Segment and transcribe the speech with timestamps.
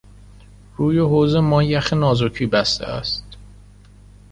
[0.77, 3.25] روی حوض ما یخ نازکی بسته است.